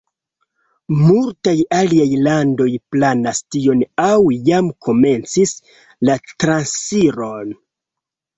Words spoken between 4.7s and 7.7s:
komencis la transiron.